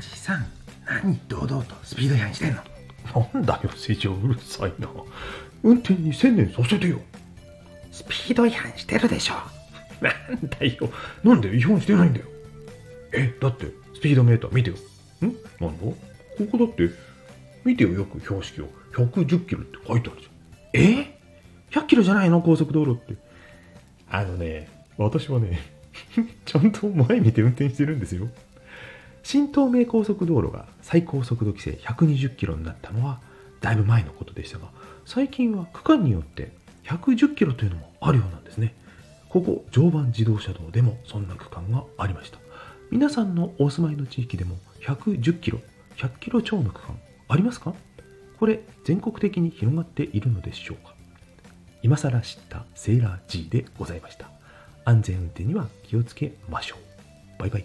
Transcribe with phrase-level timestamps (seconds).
[0.00, 0.46] じさん
[0.86, 2.62] 何堂々とスピード違反してんの？
[3.34, 4.88] なんだよ成長うるさいな。
[5.62, 7.00] 運転に専念させてよ。
[7.92, 9.34] スピード違反してるでしょ。
[10.00, 10.90] なんだよ。
[11.22, 12.26] なんで違反してないんだよ。
[13.12, 14.76] えだってスピードメーター見てよ。
[15.22, 15.26] ん？
[15.60, 15.84] なんだ？
[15.84, 15.96] こ
[16.50, 16.90] こだって
[17.64, 18.68] 見てよよく標識を。
[18.94, 20.28] 110キロって書いてあるじ
[20.72, 21.18] え
[21.70, 22.42] ？100キロじゃないの？
[22.42, 23.14] 高速道路って。
[24.10, 25.58] ゃんあのね私はね
[26.44, 28.28] ちゃんと前見て運転してるんですよ
[29.24, 33.20] 新東名高速道路が最高速度規制120キロになったのは
[33.60, 34.68] だいぶ前のことでしたが
[35.06, 36.52] 最近は区間によって
[36.84, 38.74] 110キロというのもあるようなんですね。
[39.30, 42.38] ここ常磐自動車道でもそんな区間がありました。
[42.90, 45.58] 皆さんのお住まいの地域でも110キロ
[45.96, 46.96] 100キロ超の区間
[47.26, 47.74] ありますか？
[48.38, 50.94] これ全国的に広がっているのでしょうか？
[51.82, 54.28] 今更知ったセーラー G でございました。
[54.84, 57.40] 安全運転には気をつけましょう。
[57.40, 57.64] バイバイ。